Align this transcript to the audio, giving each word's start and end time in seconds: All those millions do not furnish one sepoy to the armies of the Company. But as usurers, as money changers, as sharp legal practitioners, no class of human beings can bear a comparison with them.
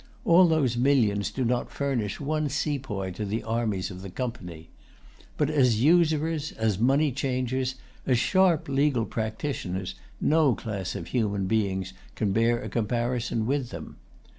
All 0.25 0.47
those 0.47 0.77
millions 0.77 1.29
do 1.29 1.45
not 1.45 1.69
furnish 1.69 2.19
one 2.19 2.49
sepoy 2.49 3.11
to 3.11 3.23
the 3.23 3.43
armies 3.43 3.91
of 3.91 4.01
the 4.01 4.09
Company. 4.09 4.71
But 5.37 5.51
as 5.51 5.83
usurers, 5.83 6.51
as 6.53 6.79
money 6.79 7.11
changers, 7.11 7.75
as 8.07 8.17
sharp 8.17 8.67
legal 8.67 9.05
practitioners, 9.05 9.93
no 10.19 10.55
class 10.55 10.95
of 10.95 11.09
human 11.09 11.45
beings 11.45 11.93
can 12.15 12.31
bear 12.31 12.63
a 12.63 12.67
comparison 12.67 13.45
with 13.45 13.69
them. 13.69 13.97